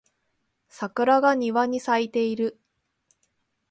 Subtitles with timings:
[0.67, 2.59] 桜が庭に咲いている